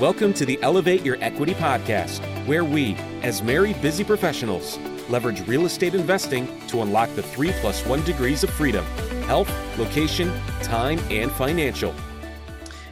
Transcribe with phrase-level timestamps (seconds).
[0.00, 4.78] Welcome to the Elevate Your Equity podcast, where we, as married busy professionals,
[5.10, 8.84] leverage real estate investing to unlock the three plus one degrees of freedom
[9.24, 10.32] health, location,
[10.62, 11.92] time, and financial.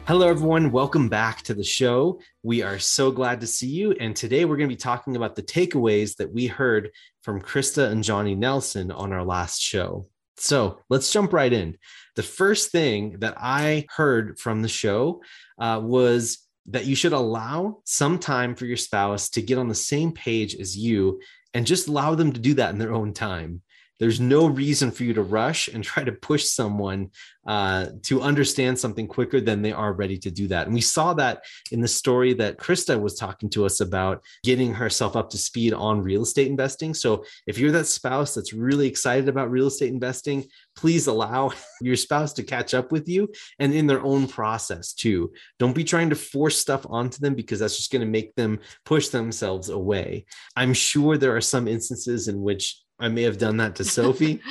[0.05, 0.69] Hello, everyone.
[0.69, 2.19] Welcome back to the show.
[2.43, 3.93] We are so glad to see you.
[3.93, 7.89] And today we're going to be talking about the takeaways that we heard from Krista
[7.89, 10.09] and Johnny Nelson on our last show.
[10.35, 11.77] So let's jump right in.
[12.17, 15.21] The first thing that I heard from the show
[15.57, 19.75] uh, was that you should allow some time for your spouse to get on the
[19.75, 21.19] same page as you
[21.53, 23.61] and just allow them to do that in their own time.
[23.99, 27.09] There's no reason for you to rush and try to push someone
[27.47, 30.65] uh, to understand something quicker than they are ready to do that.
[30.65, 34.73] And we saw that in the story that Krista was talking to us about getting
[34.73, 36.93] herself up to speed on real estate investing.
[36.93, 41.95] So if you're that spouse that's really excited about real estate investing, please allow your
[41.95, 43.29] spouse to catch up with you
[43.59, 45.31] and in their own process too.
[45.57, 48.59] Don't be trying to force stuff onto them because that's just going to make them
[48.85, 50.25] push themselves away.
[50.55, 54.41] I'm sure there are some instances in which I may have done that to Sophie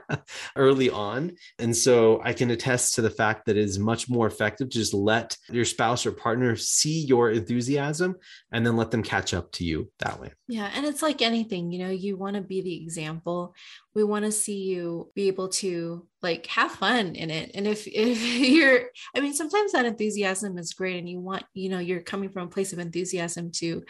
[0.56, 1.36] early on.
[1.58, 4.78] And so I can attest to the fact that it is much more effective to
[4.78, 8.16] just let your spouse or partner see your enthusiasm
[8.52, 10.32] and then let them catch up to you that way.
[10.48, 10.70] Yeah.
[10.74, 13.54] And it's like anything, you know, you want to be the example.
[13.94, 17.52] We want to see you be able to like have fun in it.
[17.54, 21.68] And if if you're, I mean, sometimes that enthusiasm is great and you want, you
[21.68, 23.84] know, you're coming from a place of enthusiasm to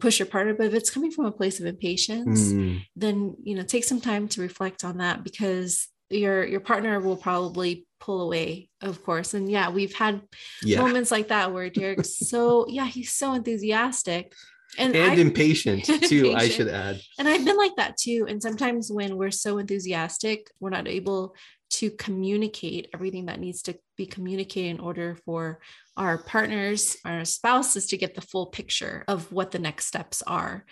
[0.00, 0.54] push your partner.
[0.54, 2.82] But if it's coming from a place of impatience, mm.
[2.94, 7.16] then you know, take some time to reflect on that because your your partner will
[7.16, 10.20] probably pull away of course and yeah we've had
[10.62, 10.80] yeah.
[10.80, 14.32] moments like that where derek's so yeah he's so enthusiastic
[14.78, 16.36] and, and impatient too impatient.
[16.36, 20.50] i should add and i've been like that too and sometimes when we're so enthusiastic
[20.60, 21.34] we're not able
[21.70, 25.60] to communicate everything that needs to be communicated in order for
[25.96, 30.64] our partners, our spouses to get the full picture of what the next steps are.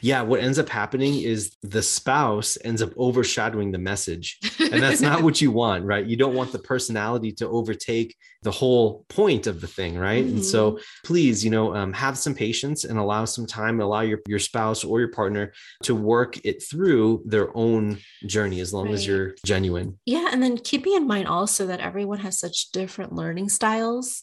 [0.00, 4.38] Yeah, what ends up happening is the spouse ends up overshadowing the message.
[4.58, 6.04] And that's not what you want, right?
[6.04, 10.24] You don't want the personality to overtake the whole point of the thing, right?
[10.24, 10.36] Mm-hmm.
[10.36, 10.82] And so mm-hmm.
[11.04, 14.84] please, you know, um, have some patience and allow some time, allow your, your spouse
[14.84, 15.52] or your partner
[15.84, 18.94] to work it through their own journey as long right.
[18.94, 19.98] as you're genuine.
[20.04, 20.28] Yeah.
[20.30, 24.22] And then keeping in mind also that everyone has such different learning styles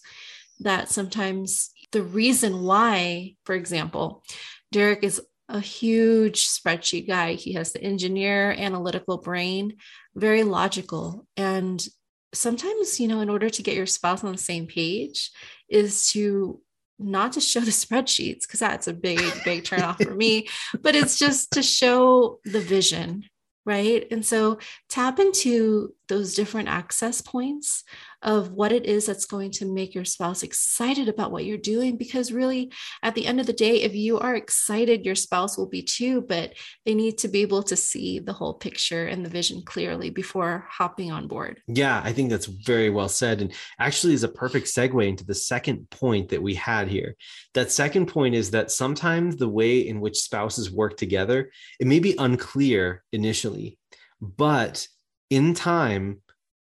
[0.60, 4.24] that sometimes the reason why, for example,
[4.72, 7.34] Derek is a huge spreadsheet guy.
[7.34, 9.78] He has the engineer analytical brain,
[10.16, 11.28] very logical.
[11.36, 11.86] And
[12.34, 15.32] sometimes, you know, in order to get your spouse on the same page,
[15.70, 16.62] is to
[16.98, 20.48] not to show the spreadsheets, because that's a big, big turnoff for me,
[20.82, 23.26] but it's just to show the vision,
[23.66, 24.08] right?
[24.10, 24.60] And so
[24.90, 27.86] tap into those different access points
[28.22, 31.96] of what it is that's going to make your spouse excited about what you're doing.
[31.96, 32.70] Because really,
[33.02, 36.20] at the end of the day, if you are excited, your spouse will be too,
[36.22, 36.54] but
[36.86, 40.68] they need to be able to see the whole picture and the vision clearly before
[40.70, 41.62] hopping on board.
[41.68, 43.42] Yeah, I think that's very well said.
[43.42, 47.16] And actually, is a perfect segue into the second point that we had here.
[47.54, 52.00] That second point is that sometimes the way in which spouses work together, it may
[52.00, 53.78] be unclear initially,
[54.20, 54.86] but
[55.32, 56.22] in time,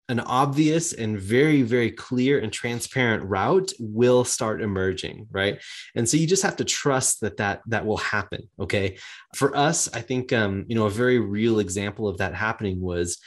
[0.10, 5.60] an obvious and very very clear and transparent route will start emerging right?
[5.96, 8.98] And so you just have to trust that that that will happen okay?
[9.36, 13.18] For us i think um you know a very real example of that happening was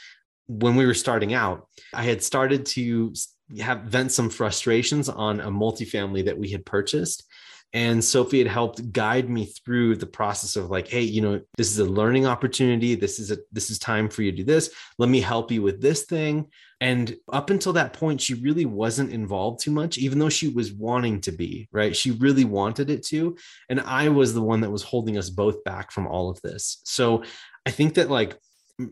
[0.47, 3.13] when we were starting out i had started to
[3.59, 7.23] have vent some frustrations on a multifamily that we had purchased
[7.73, 11.71] and sophie had helped guide me through the process of like hey you know this
[11.71, 14.71] is a learning opportunity this is a this is time for you to do this
[14.97, 16.47] let me help you with this thing
[16.81, 20.73] and up until that point, she really wasn't involved too much, even though she was
[20.73, 21.95] wanting to be, right?
[21.95, 23.37] She really wanted it to.
[23.69, 26.81] And I was the one that was holding us both back from all of this.
[26.83, 27.23] So
[27.67, 28.35] I think that like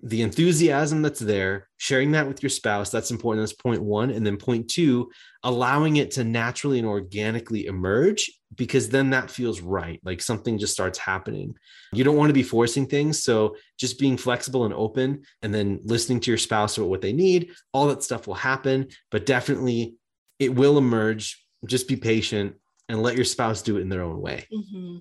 [0.03, 3.41] the enthusiasm that's there, sharing that with your spouse, that's important.
[3.41, 4.11] That's point one.
[4.11, 5.09] And then point two,
[5.43, 9.99] allowing it to naturally and organically emerge, because then that feels right.
[10.03, 11.55] Like something just starts happening.
[11.93, 13.23] You don't want to be forcing things.
[13.23, 17.13] So just being flexible and open and then listening to your spouse about what they
[17.13, 18.87] need, all that stuff will happen.
[19.11, 19.95] But definitely
[20.39, 21.43] it will emerge.
[21.65, 22.55] Just be patient
[22.87, 24.47] and let your spouse do it in their own way.
[24.51, 24.97] Mm-hmm.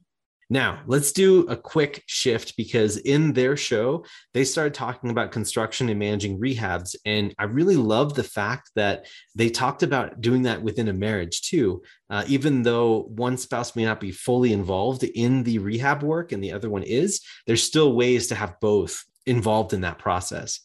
[0.50, 5.90] Now, let's do a quick shift because in their show, they started talking about construction
[5.90, 6.96] and managing rehabs.
[7.04, 11.42] And I really love the fact that they talked about doing that within a marriage
[11.42, 11.82] too.
[12.08, 16.42] Uh, even though one spouse may not be fully involved in the rehab work and
[16.42, 20.60] the other one is, there's still ways to have both involved in that process.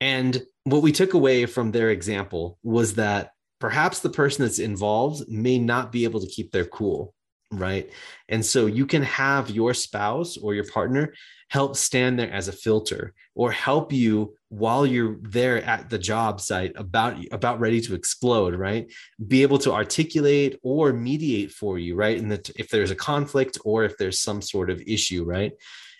[0.00, 3.30] And what we took away from their example was that
[3.60, 7.14] perhaps the person that's involved may not be able to keep their cool
[7.50, 7.90] right?
[8.28, 11.12] And so you can have your spouse or your partner
[11.48, 16.40] help stand there as a filter or help you while you're there at the job
[16.40, 18.90] site about about ready to explode right?
[19.26, 22.18] Be able to articulate or mediate for you right?
[22.18, 25.52] And that if there's a conflict or if there's some sort of issue right?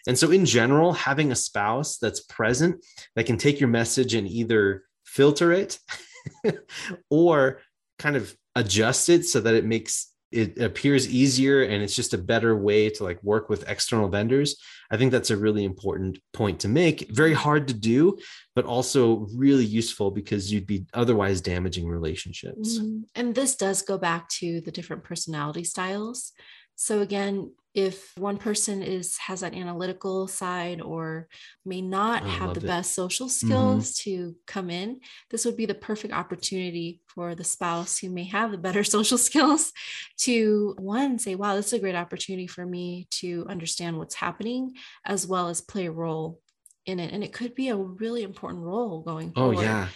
[0.07, 2.85] And so in general having a spouse that's present
[3.17, 5.81] that can take your message and either filter it
[7.11, 7.61] or
[7.99, 12.19] kind of adjust it so that it makes it appears easier and it's just a
[12.19, 14.57] better way to like work with external vendors
[14.91, 17.11] i think that's a really important point to make.
[17.11, 18.19] Very hard to do
[18.55, 22.79] but also really useful because you'd be otherwise damaging relationships.
[22.79, 23.03] Mm-hmm.
[23.15, 26.33] and this does go back to the different personality styles.
[26.77, 31.29] So again if one person is has that analytical side or
[31.65, 32.67] may not have the it.
[32.67, 33.47] best social mm-hmm.
[33.47, 34.11] skills mm-hmm.
[34.11, 35.01] to come in
[35.31, 39.19] this would be the perfect opportunity for the spouse who may have the better social
[39.19, 39.73] skills
[40.17, 44.73] to one say wow this is a great opportunity for me to understand what's happening
[45.05, 46.41] as well as play a role
[46.87, 49.89] in it and it could be a really important role going oh, forward oh yeah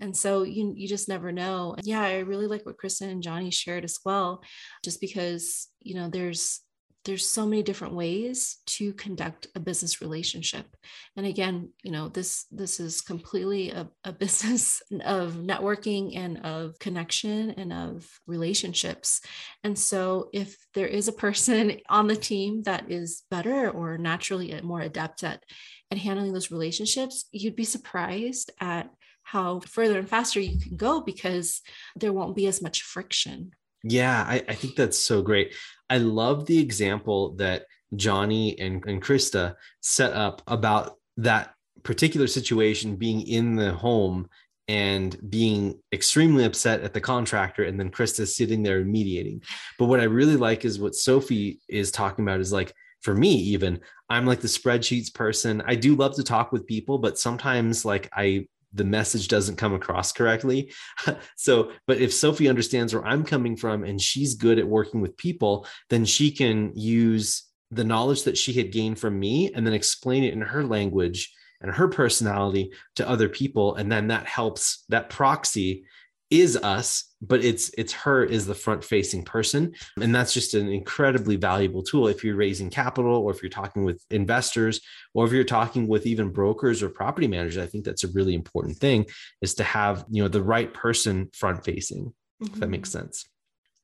[0.00, 3.50] and so you you just never know yeah i really like what krista and johnny
[3.50, 4.42] shared as well
[4.84, 6.60] just because you know there's
[7.04, 10.66] there's so many different ways to conduct a business relationship.
[11.16, 16.78] And again you know this this is completely a, a business of networking and of
[16.78, 19.20] connection and of relationships.
[19.64, 24.58] And so if there is a person on the team that is better or naturally
[24.62, 25.42] more adept at
[25.90, 28.90] at handling those relationships you'd be surprised at
[29.24, 31.60] how further and faster you can go because
[31.96, 33.52] there won't be as much friction
[33.82, 35.54] yeah, I, I think that's so great.
[35.90, 42.96] I love the example that Johnny and, and Krista set up about that particular situation
[42.96, 44.28] being in the home
[44.68, 49.42] and being extremely upset at the contractor and then Krista sitting there mediating.
[49.78, 53.34] But what I really like is what Sophie is talking about is like for me
[53.34, 55.62] even I'm like the spreadsheets person.
[55.66, 59.74] I do love to talk with people, but sometimes like I the message doesn't come
[59.74, 60.72] across correctly.
[61.36, 65.16] so, but if Sophie understands where I'm coming from and she's good at working with
[65.16, 69.74] people, then she can use the knowledge that she had gained from me and then
[69.74, 73.76] explain it in her language and her personality to other people.
[73.76, 75.84] And then that helps that proxy
[76.32, 79.72] is us but it's it's her is the front facing person.
[80.00, 83.84] And that's just an incredibly valuable tool if you're raising capital or if you're talking
[83.84, 84.80] with investors
[85.14, 87.58] or if you're talking with even brokers or property managers.
[87.58, 89.06] I think that's a really important thing
[89.40, 92.52] is to have you know the right person front facing mm-hmm.
[92.52, 93.00] if that makes mm-hmm.
[93.00, 93.24] sense.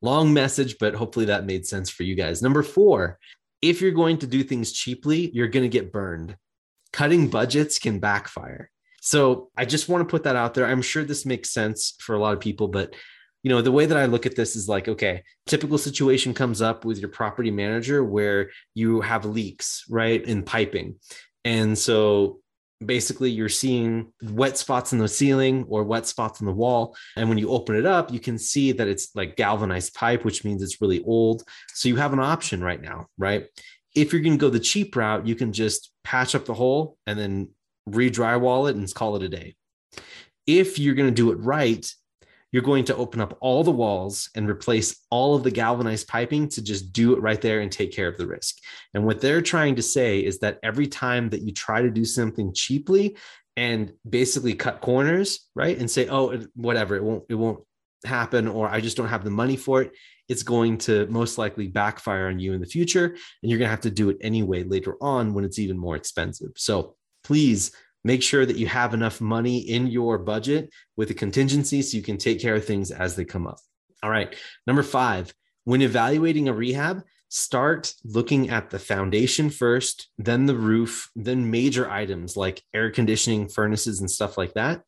[0.03, 2.43] Long message but hopefully that made sense for you guys.
[2.43, 3.19] Number 4
[3.61, 6.37] if you're going to do things cheaply you're going to get burned.
[6.93, 10.67] Cutting budgets can backfire so I just want to put that out there.
[10.67, 12.95] I'm sure this makes sense for a lot of people, but
[13.43, 16.61] you know, the way that I look at this is like, okay, typical situation comes
[16.61, 20.97] up with your property manager where you have leaks, right, in piping.
[21.45, 22.41] And so
[22.85, 27.29] basically you're seeing wet spots in the ceiling or wet spots in the wall and
[27.29, 30.63] when you open it up you can see that it's like galvanized pipe which means
[30.63, 31.43] it's really old
[31.75, 33.47] so you have an option right now right
[33.97, 36.97] if you're going to go the cheap route you can just patch up the hole
[37.07, 37.49] and then
[37.91, 39.55] re-drywall it and call it a day.
[40.47, 41.87] If you're going to do it right,
[42.53, 46.49] you're going to open up all the walls and replace all of the galvanized piping
[46.49, 48.57] to just do it right there and take care of the risk.
[48.95, 52.05] And what they're trying to say is that every time that you try to do
[52.05, 53.17] something cheaply
[53.57, 55.77] and basically cut corners, right?
[55.77, 57.61] And say, "Oh, whatever, it won't it won't
[58.05, 59.93] happen or I just don't have the money for it."
[60.29, 63.71] It's going to most likely backfire on you in the future and you're going to
[63.71, 66.53] have to do it anyway later on when it's even more expensive.
[66.57, 66.97] So,
[67.29, 67.73] please
[68.05, 72.03] make sure that you have enough money in your budget with a contingency so you
[72.03, 73.59] can take care of things as they come up.
[74.03, 74.35] All right.
[74.67, 81.11] Number five, when evaluating a rehab, start looking at the foundation first, then the roof,
[81.15, 84.83] then major items like air conditioning, furnaces, and stuff like that.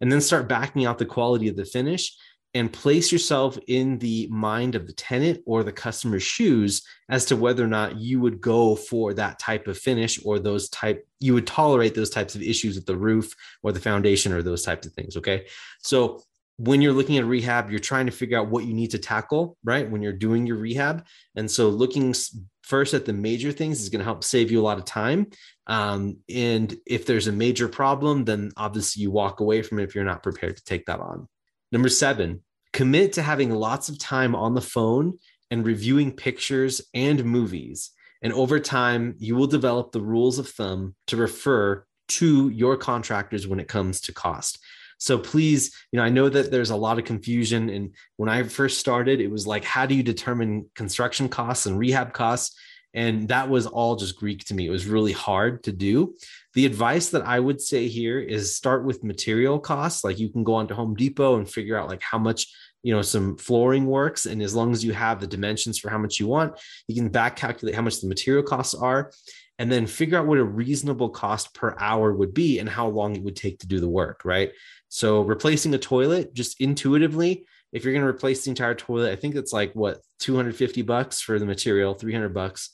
[0.00, 2.16] And then start backing out the quality of the finish
[2.54, 7.36] and place yourself in the mind of the tenant or the customer's shoes as to
[7.36, 11.34] whether or not you would go for that type of finish or those type you
[11.34, 14.86] would tolerate those types of issues with the roof or the foundation or those types
[14.86, 15.46] of things okay?
[15.80, 16.22] So
[16.58, 19.56] when you're looking at rehab you're trying to figure out what you need to tackle
[19.64, 21.06] right when you're doing your rehab.
[21.36, 22.14] And so looking
[22.62, 25.28] first at the major things is going to help save you a lot of time.
[25.66, 29.94] Um, and if there's a major problem then obviously you walk away from it if
[29.94, 31.28] you're not prepared to take that on
[31.72, 35.18] Number seven, commit to having lots of time on the phone
[35.50, 37.90] and reviewing pictures and movies.
[38.22, 43.48] And over time, you will develop the rules of thumb to refer to your contractors
[43.48, 44.58] when it comes to cost.
[44.98, 47.70] So please, you know, I know that there's a lot of confusion.
[47.70, 51.76] And when I first started, it was like, how do you determine construction costs and
[51.78, 52.56] rehab costs?
[52.94, 54.66] And that was all just Greek to me.
[54.66, 56.14] It was really hard to do.
[56.54, 60.04] The advice that I would say here is start with material costs.
[60.04, 62.48] Like you can go onto Home Depot and figure out like how much
[62.82, 65.98] you know some flooring works and as long as you have the dimensions for how
[65.98, 66.58] much you want
[66.88, 69.12] you can back calculate how much the material costs are
[69.58, 73.14] and then figure out what a reasonable cost per hour would be and how long
[73.14, 74.52] it would take to do the work right
[74.88, 79.16] so replacing a toilet just intuitively if you're going to replace the entire toilet i
[79.16, 82.70] think it's like what 250 bucks for the material 300 bucks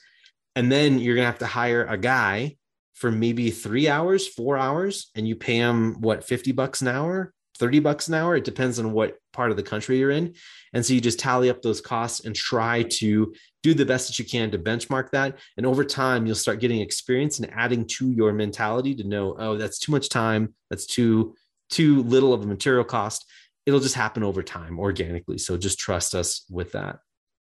[0.59, 2.57] and then you're going to have to hire a guy
[2.95, 7.33] for maybe three hours, four hours, and you pay him what, 50 bucks an hour,
[7.61, 8.35] 30 bucks an hour.
[8.35, 10.35] It depends on what part of the country you're in.
[10.73, 14.19] And so you just tally up those costs and try to do the best that
[14.19, 15.39] you can to benchmark that.
[15.57, 19.57] And over time, you'll start getting experience and adding to your mentality to know, oh,
[19.57, 20.55] that's too much time.
[20.71, 21.37] That's too,
[21.71, 23.25] too little of a material cost.
[23.65, 25.39] It'll just happen over time organically.
[25.39, 26.99] So just trust us with that.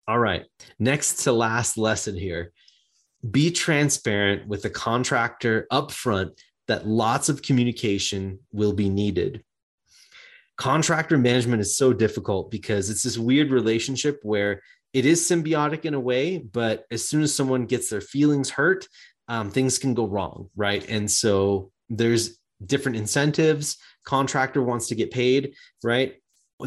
[0.07, 0.45] All right.
[0.79, 2.53] Next to last lesson here
[3.29, 6.37] be transparent with the contractor upfront
[6.67, 9.43] that lots of communication will be needed.
[10.57, 14.61] Contractor management is so difficult because it's this weird relationship where
[14.93, 18.87] it is symbiotic in a way, but as soon as someone gets their feelings hurt,
[19.27, 20.87] um, things can go wrong, right?
[20.87, 23.77] And so there's different incentives.
[24.05, 26.15] Contractor wants to get paid, right?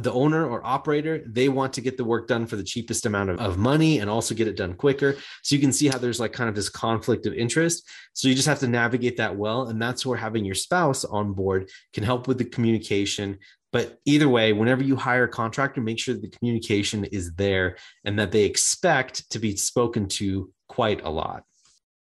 [0.03, 3.31] The owner or operator they want to get the work done for the cheapest amount
[3.31, 5.17] of, of money and also get it done quicker.
[5.43, 7.89] So you can see how there's like kind of this conflict of interest.
[8.13, 9.69] So you just have to navigate that well.
[9.69, 13.39] And that's where having your spouse on board can help with the communication.
[13.73, 18.19] But either way whenever you hire a contractor make sure the communication is there and
[18.19, 21.45] that they expect to be spoken to quite a lot.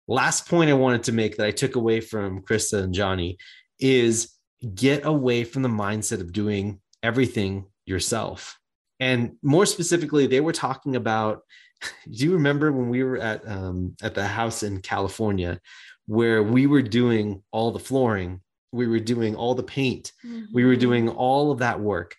[0.08, 3.38] Last point i wanted to make that i took away from krista and johnny
[3.78, 4.34] is
[4.74, 8.58] get away from the mindset of doing everything yourself.
[8.98, 11.42] And more specifically, they were talking about.
[12.10, 15.60] Do you remember when we were at um, at the house in California,
[16.06, 18.40] where we were doing all the flooring,
[18.72, 20.44] we were doing all the paint, mm-hmm.
[20.52, 20.80] we were mm-hmm.
[20.80, 22.14] doing all of that work?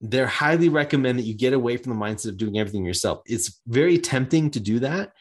[0.00, 3.22] They're highly recommend that you get away from the mindset of doing everything yourself.
[3.26, 5.12] It's very tempting to do that,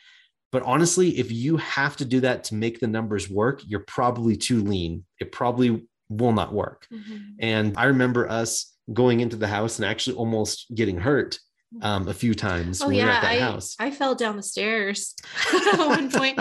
[0.53, 4.37] but honestly, if you have to do that to make the numbers work, you're probably
[4.37, 5.03] too lean.
[5.19, 6.87] It probably will not work.
[6.93, 7.17] Mm-hmm.
[7.39, 11.39] And I remember us going into the house and actually almost getting hurt
[11.81, 13.75] um, a few times oh, yeah, I, house.
[13.79, 15.15] I fell down the stairs
[15.53, 16.39] at one point.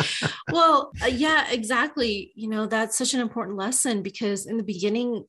[0.51, 2.33] well, uh, yeah, exactly.
[2.35, 5.25] You know, that's such an important lesson because in the beginning,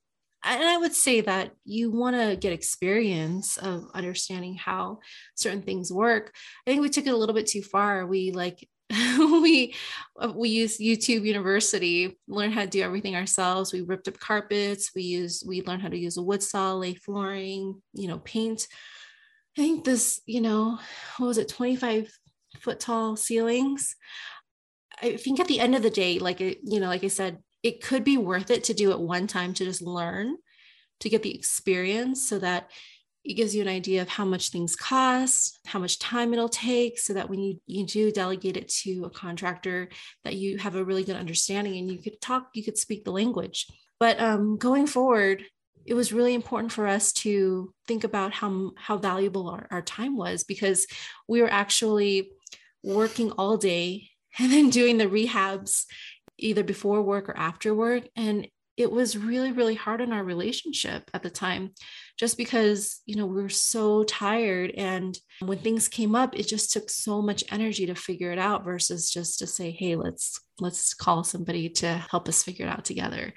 [0.46, 5.00] and I would say that you want to get experience of understanding how
[5.36, 6.34] certain things work.
[6.68, 8.06] I think we took it a little bit too far.
[8.06, 8.68] We like
[9.18, 9.74] we
[10.20, 13.74] uh, we used YouTube University, learned how to do everything ourselves.
[13.74, 14.92] We ripped up carpets.
[14.96, 18.68] We used we learned how to use a wood saw, lay flooring, you know, paint.
[19.58, 20.80] I think this, you know,
[21.18, 22.12] what was it, 25
[22.60, 23.96] foot tall ceilings.
[25.02, 27.40] I think at the end of the day, like it, you know, like I said,
[27.62, 30.38] it could be worth it to do it one time to just learn,
[31.00, 32.72] to get the experience so that
[33.24, 37.00] it gives you an idea of how much things cost, how much time it'll take,
[37.00, 39.90] so that when you, you do delegate it to a contractor,
[40.26, 43.12] that you have a really good understanding and you could talk, you could speak the
[43.12, 43.68] language.
[44.00, 45.46] But um, going forward,
[45.86, 50.18] it was really important for us to think about how, how valuable our, our time
[50.18, 50.88] was because
[51.28, 52.32] we were actually
[52.84, 55.86] working all day and then doing the rehabs
[56.38, 58.04] either before work or after work.
[58.16, 61.72] And it was really, really hard on our relationship at the time
[62.18, 66.72] just because you know we were so tired and when things came up it just
[66.72, 70.94] took so much energy to figure it out versus just to say hey let's let's
[70.94, 73.34] call somebody to help us figure it out together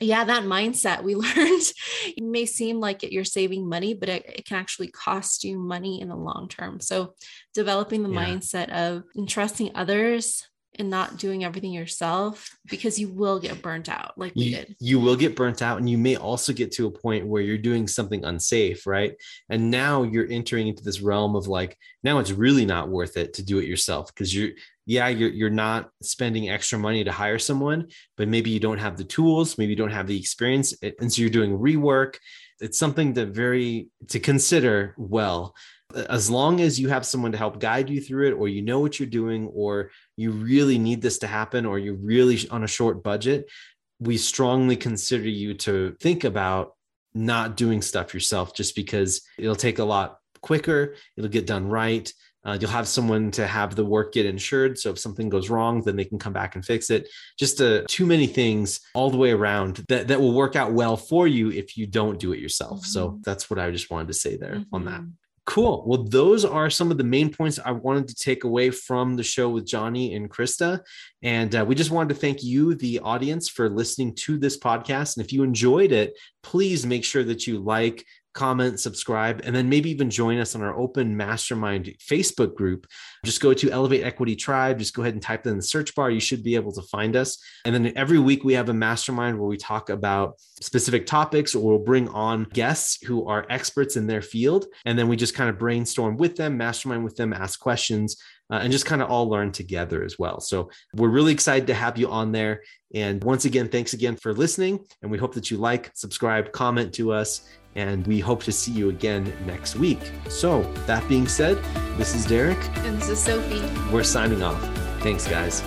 [0.00, 1.72] yeah that mindset we learned
[2.06, 6.00] it may seem like you're saving money but it, it, can actually cost you money
[6.00, 7.14] in the long term so
[7.54, 8.24] developing the yeah.
[8.24, 10.46] mindset of entrusting others
[10.78, 14.76] and not doing everything yourself because you will get burnt out like you, we did.
[14.78, 17.58] You will get burnt out and you may also get to a point where you're
[17.58, 19.14] doing something unsafe, right?
[19.48, 23.34] And now you're entering into this realm of like now it's really not worth it
[23.34, 24.50] to do it yourself because you're
[24.86, 28.96] yeah, you're you're not spending extra money to hire someone, but maybe you don't have
[28.96, 32.16] the tools, maybe you don't have the experience and so you're doing rework.
[32.60, 35.54] It's something to very to consider well
[35.94, 38.80] as long as you have someone to help guide you through it or you know
[38.80, 42.68] what you're doing or you really need this to happen or you're really on a
[42.68, 43.50] short budget
[43.98, 46.74] we strongly consider you to think about
[47.14, 52.12] not doing stuff yourself just because it'll take a lot quicker it'll get done right
[52.42, 54.78] Uh, you'll have someone to have the work get insured.
[54.78, 57.06] So if something goes wrong, then they can come back and fix it.
[57.38, 60.96] Just uh, too many things all the way around that, that will work out well
[60.96, 62.78] for you if you don't do it yourself.
[62.78, 62.92] Mm-hmm.
[62.94, 64.74] So that's what I just wanted to say there mm-hmm.
[64.74, 65.02] on that.
[65.50, 65.82] Cool.
[65.84, 69.24] Well, those are some of the main points I wanted to take away from the
[69.24, 70.78] show with Johnny and Krista.
[71.24, 75.16] And uh, we just wanted to thank you, the audience, for listening to this podcast.
[75.16, 79.68] And if you enjoyed it, please make sure that you like, comment, subscribe, and then
[79.68, 82.86] maybe even join us on our open mastermind Facebook group.
[83.24, 84.78] Just go to Elevate Equity Tribe.
[84.78, 86.10] Just go ahead and type that in the search bar.
[86.10, 87.42] You should be able to find us.
[87.64, 91.62] And then every week we have a mastermind where we talk about specific topics or
[91.62, 94.66] we'll bring on guests who are experts in their field.
[94.84, 98.16] And then we just kind of brainstorm with them, mastermind with them, ask questions.
[98.52, 100.40] Uh, and just kind of all learn together as well.
[100.40, 102.62] So we're really excited to have you on there.
[102.92, 104.80] And once again, thanks again for listening.
[105.02, 108.72] And we hope that you like, subscribe, comment to us, and we hope to see
[108.72, 110.12] you again next week.
[110.28, 111.58] So, that being said,
[111.96, 112.58] this is Derek.
[112.78, 113.62] And this is Sophie.
[113.92, 114.60] We're signing off.
[115.00, 115.62] Thanks, guys.